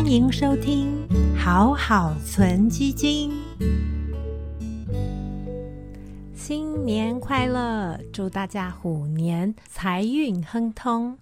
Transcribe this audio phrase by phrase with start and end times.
[0.00, 3.30] 欢迎收听好好存基金。
[6.34, 8.00] 新年快乐！
[8.10, 11.18] 祝大家虎年财运亨通。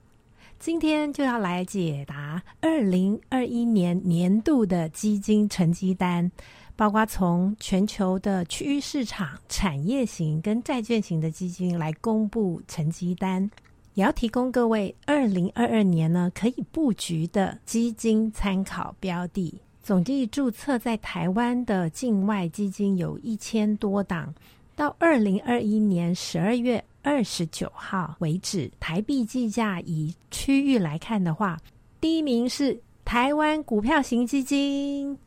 [0.61, 6.30] 今天就要来解答二零二一年年度的基金成绩单，
[6.76, 13.50] 包括从全球的区域市场、产业型跟债券型的基金来公布成绩单。
[13.98, 19.52] 也要提供各位二零二二年呢可以布局的基金参考标的。
[19.82, 24.32] 总计注册在台湾的境外基金有一千多档。
[24.76, 31.58] 到二零二一年十二月二十九号为止，台币计价以区域来看的话，
[32.00, 35.19] 第一名是台湾股票型基金，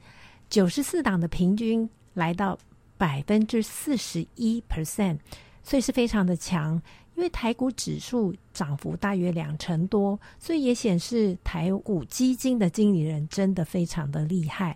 [0.50, 2.58] 九十四档的平均来到
[2.98, 5.18] 百分之四十一 percent，
[5.62, 6.82] 所以是非常的强。
[7.22, 14.76] 因为台股指数涨幅大约两成多，所以也显示台股基金的经理人真的非常的厉害。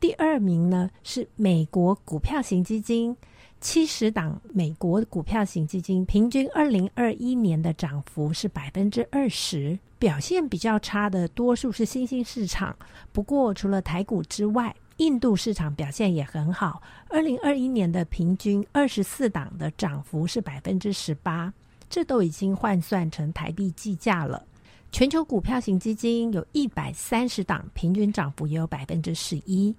[0.00, 3.16] 第二名呢是美国股票型基金，
[3.60, 12.76] 七十档美国股票型基金平均二零二一年的涨幅是百分之二十，表现比较差的多数是新兴市场。
[13.12, 21.54] 不过除了台股之外，印度市场表现也很好，二零二一年的平均二十四档的涨幅是百分之十八。
[21.88, 24.44] 这都已经换算成台币计价了。
[24.92, 29.74] 全球股票型基金有一百三十档，平均涨幅也有百分之十一。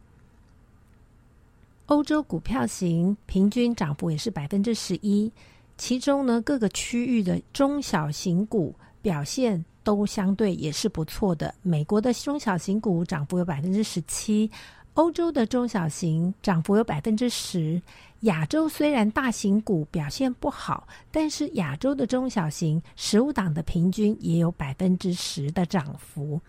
[1.86, 5.32] 欧洲股票型平均涨幅也是百分之十一。
[5.78, 11.54] 其中呢，各个区域的中小型股表现都相对也是不错的。
[11.62, 14.50] 美国的中小型股涨幅有百分之十七，
[14.96, 17.82] 欧洲的中小型涨幅有百分之十。
[18.22, 26.40] 亚洲虽然大型股表现不好，但是亚洲的中小型十五档的平均也有百分之十的涨幅。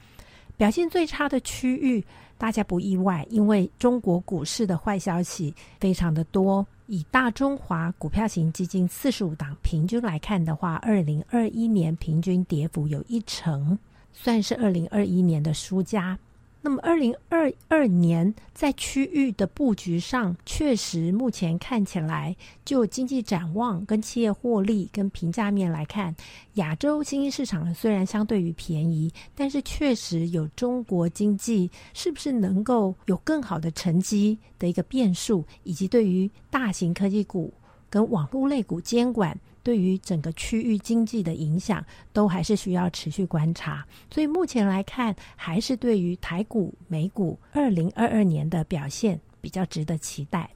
[0.56, 2.02] 表现最差的区域，
[2.38, 6.64] 大家不意外，因为中国股市的坏消息非常的多。
[6.86, 13.76] 以大中华股票型基金四十五档平均来看的话，二零二一年平均跌幅有一成，
[14.12, 16.16] 算是二零二一年的输家。
[16.66, 22.34] 那么，二零二二年在区域的布局上，确实目前看起来，
[22.64, 26.12] 就经济展望、跟企业获利、跟评价面来看，
[26.54, 37.54] 亚洲新兴市场虽然相对于便宜，但是确实有中国经济是不是能够有更好的成绩的一个变数，以及对于大型科技股
[37.88, 39.38] 跟网络类股监管。
[39.66, 43.84] 对于整个区域经济的影响，都还是需要持续观察。
[44.14, 50.48] 所以目前来看，还是对于台股、美股二零二二年的表现比较值得期待。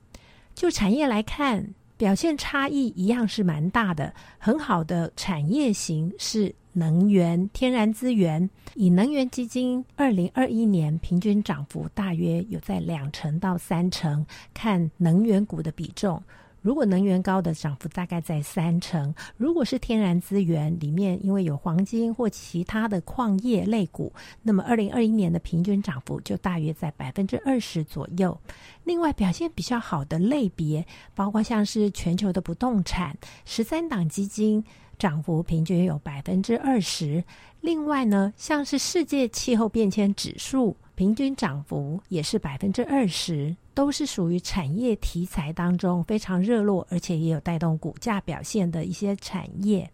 [0.55, 4.15] 就产业来看，表现差异一样是蛮大的。
[4.39, 8.49] 很好的产业型是能源、天然资源。
[8.77, 16.23] 以能源基金二零二一年平均涨幅大约有在两成到三成，看能源股的比重。
[16.63, 24.13] 如果能源高的涨幅大概在三成，如果是天然资源里面，因为有黄金或其他的矿业类股，
[24.43, 28.39] 那么二零二一年的平均涨幅就大约在百分之二十左右。
[28.85, 30.85] 另外表现比较好的类别，
[31.15, 34.63] 包括像是全球的不动产，十三档基金
[34.99, 37.25] 涨幅平均有百分之二十。
[37.63, 40.77] 另外呢，像是世界气候变迁指数。
[41.01, 49.91] 平均涨幅也是百分之二十，都是属于产业题材当中非常热络，而且也有带动股价表现的一些产业。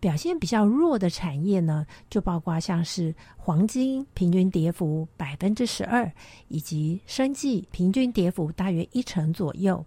[0.00, 6.10] 表现比较弱的产业呢，就包括像是黄金，平均跌幅百分之十二，
[6.48, 9.86] 以及生计，平均跌幅大约一成左右。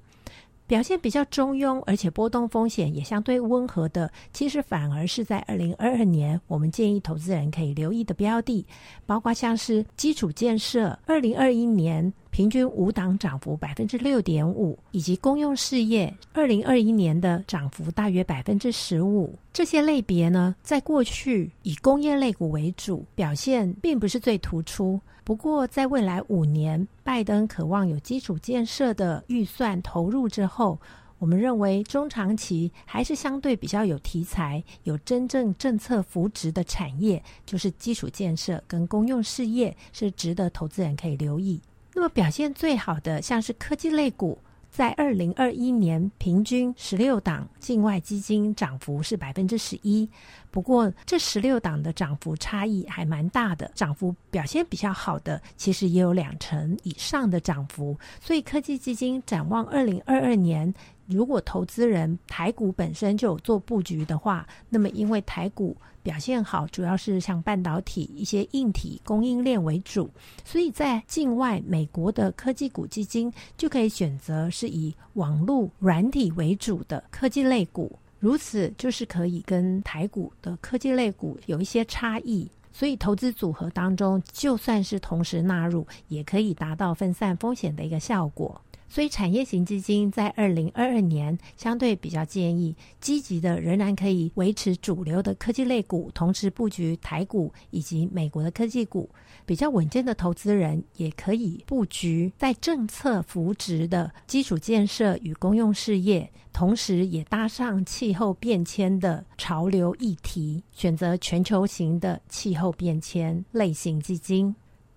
[0.72, 8.66] 表现比较中庸，而且波动风险也相对温和的，其实反而是在二零二二年，我们建议投资人可以留意的标的，
[9.06, 12.14] 包括像是基础建设，二零二一年。
[12.31, 19.36] 平均五档涨幅百分之六点五，以及公用事业二零二一年的涨幅大约百分之十五。
[19.53, 25.00] 这些类别呢，在过去以工业类股为主，表现并不是最突出。
[25.23, 30.79] 不过，在未来五年，拜登渴望有基础建设的预算投入之后，
[31.20, 41.61] 我们认为中长期还是相对比较有题材、有真正政策扶植的产业，就是基础建设跟公用事业，是值得投资人可以留意。
[41.93, 44.38] 那么表现最好的，像是科技类股，
[44.70, 50.09] 在二零二一年平均十六档境外基金涨幅是百分之十一。
[50.49, 57.97] 不过这十六档的涨幅差异还蛮大的，涨幅表现比较好的，其实也有两成以上的涨幅。
[58.22, 60.73] 所以科技基金展望二零二二年，
[61.11, 70.09] 如果投资人台股本身就有做布局的话，那么因为台股表现好，主要是像半导体一些硬体供应链为主，
[70.43, 82.49] 所以在境外美国的科技股基金就可以选择是以网络软体为主的科技类股，如此就是可以跟台股的科技类股有一些差异。
[82.73, 88.59] 所以投资组合当中，就算是同时纳入，也可以达到分散风险的一个效果。
[88.93, 99.09] 所以，产业型基金在二零二二年相对比较建议积极的，仍然可以维持主流的科技类股，同时布局台股以及美国的科技股。
[99.46, 114.53] 比较稳健的投资人也可以布局在政策扶植的基础建设与公用事业，同时也搭上气候变迁的潮流议题，选择全球型的气候变迁类型基金。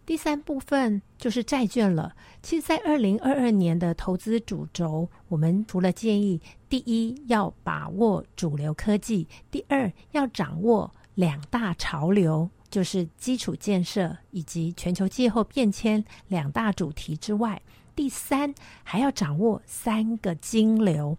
[0.06, 2.15] 第三部分就是债券了。
[2.43, 17.61] 其实，在二零二二年的投资主轴，我们除了建议第一要把握主流科技，第二要掌握两大潮流，就是基础建设以及全球气候变迁两大主题之外，
[17.97, 21.17] 第三还要掌握三个金流。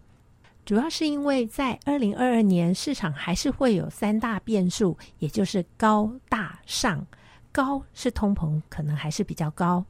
[0.64, 7.06] 主要是因为在二零二二年市场还是会有三大变数，也就是高大上。
[7.56, 9.82] 高是通膨，可能还是比较高。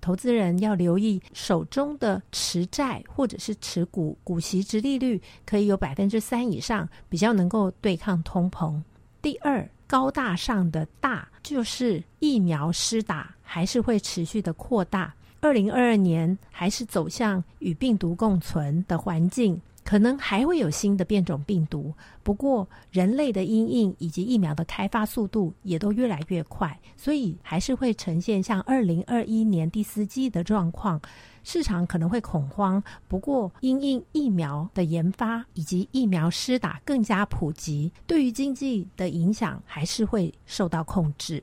[0.00, 8.80] 投资人要留意手中的持债或者是持股股息值利率可以有百分之三以上，比较能够对抗通膨。
[9.20, 15.12] 第二，高大上的大就是疫苗施打还是会持续的扩大。
[15.40, 19.60] 二零二二年还是走向与病毒共存的环境。
[19.84, 21.92] 可能还会有新的变种病毒，
[22.22, 31.00] 不过人类的阴影以及疫苗的开发速度也都越来越快，所以还是会呈现像二零二一年第四季的状况，
[31.42, 32.82] 市场可能会恐慌。
[33.06, 41.42] 不过因应疫苗的研发以及疫苗施打更加普及，对于经济的影响还是会受到控制。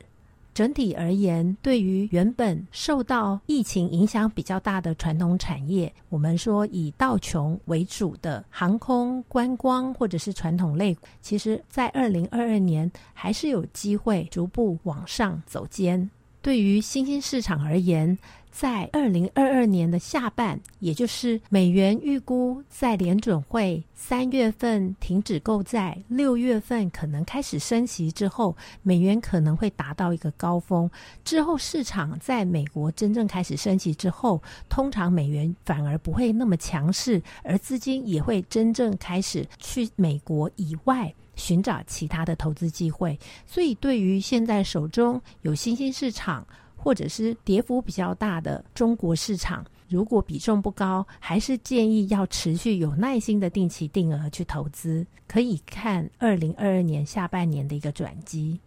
[0.54, 16.10] 整体而言，对于原本受到疫情影响比较大的传统产业，我们说以道琼为主的航空、观光或者是传统类，其实在二零二二年还是有机会逐步往上走尖。
[16.42, 18.18] 对于新兴市场而言，
[18.52, 30.88] 在二零二二年的下半，也就是美元预估在联准会三月份停止购债，六月份可能开始升息之后，美元可能会达到一个高峰。
[31.24, 43.18] 之后市场在美国真正开始升息之后，通常美元反而不会那么强势，而资金也会真正开始去美国以外寻找其他的投资机会。
[43.46, 46.46] 所以，对于现在手中有新兴市场。
[46.82, 58.58] 或者是跌幅比较大的中国市场，如果比重不高，还是建议要持续有耐心的定期定额去投资，可以看二零二二年下半年的一个转机。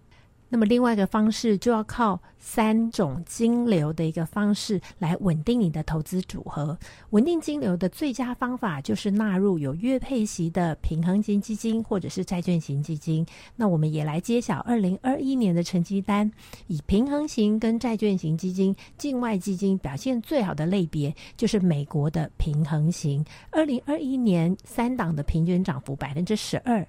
[0.56, 6.80] 那么另外一个方式就要靠三种金流的一个方式来稳定你的投资组合。
[7.10, 13.26] 稳定金流的最佳方法就是纳入有月配息的平衡型基金或者是债券型基金。
[13.58, 16.32] 那我们也来揭晓二零二一年的成绩单。
[16.68, 23.26] 以平衡型跟债券型基金、境外基金表现最好的类别就是美国的平衡型。
[23.52, 26.88] 二零二一年三档的平均涨幅百分之十二。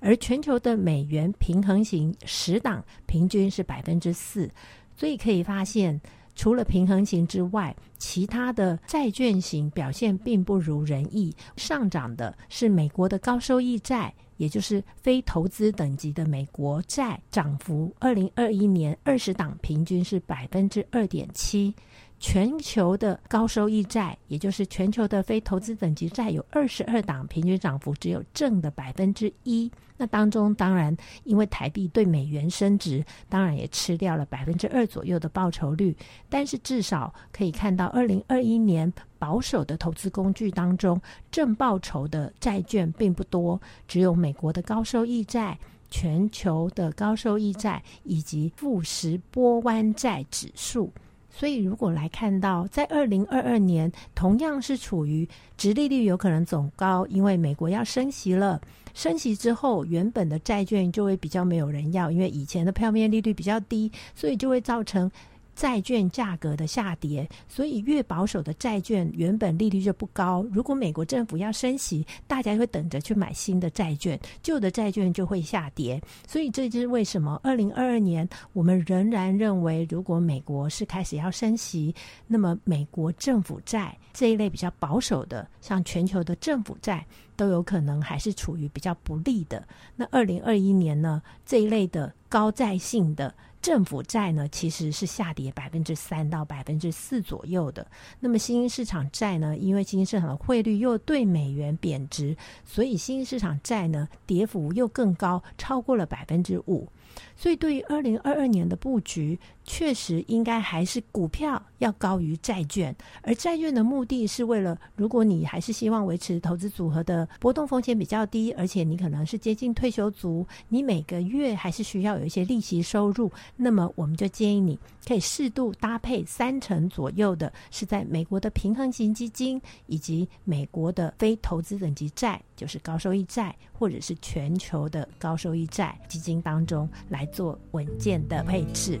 [0.00, 4.50] 而全球的美元平衡型十档平均是百分之四，
[4.96, 6.00] 所以可以发现，
[6.34, 11.34] 除了平衡型之外，其他的债券型表现并不如人意。
[11.56, 21.74] 上涨的是美国的高收益债，也就是非投资等级的美国债，涨幅二零二一年二十档平均是百分之二点七。
[22.18, 29.70] 全球的高收益债，也就是全球的非投资等级债，有二十二档，平均涨幅只有正的百分之一。
[29.98, 30.94] 那当中当然，
[31.24, 35.96] 因为台币对美元升值，当然也吃掉了百分之二左右的报酬率。
[36.28, 45.58] 但是至少可以看到，二零二一年保守的投资工具当中，正报酬的债券并不多，只有美国的高收益债、
[45.90, 50.92] 全球的高收益债以及富时波湾债指数。
[51.38, 55.28] 所以，如果来看到，在二零二二年，同样是处于
[55.58, 58.58] 直利率有可能走高，因为美国要升息了。
[58.94, 65.10] 升息之后，原本的债券就会比较没有人要，因为以前的票面利率比较低，所以就会造成
[65.56, 70.46] 债券价格的下跌，所以越保守的债券原本利率就不高。
[70.52, 76.00] 如果美国政府要升息，大家会等着去买新的债券，旧的债券就会下跌。
[76.28, 81.94] 所以这就是为什么二零二二年我们仍然认为，如果美国是开始要升息，
[82.26, 87.04] 那么美国政府债这一类比较保守的，像全球的政府债。
[87.36, 89.62] 都有可能还是处于比较不利的。
[89.94, 93.34] 那二零二一年呢，这一类的高债性的
[93.66, 97.84] 政府债呢，其实是下跌百分之三到百分之四左右的。
[98.20, 106.88] 那么新兴市场债呢，因为新兴市场的汇率又对美元贬值，所以新兴市场债呢，跌幅又更高，超过了百分之五。
[107.34, 112.94] 所以，对于二零二二年的布局，确实应该还是股票要高于债券。
[113.22, 136.88] 而债券的目的是为了，如果你还是希望维持投资组合的波动风险比较低，而且你可能是接近退休族，你每个月还是需要有一些利息收入，那么我们就建议你可以适度搭配三成左右的，是在美国的平衡型基金以及美国的非投资等级债，就是高收益债，或者是全球的高收益债基金当中。
[137.08, 139.00] 来做稳健的配置。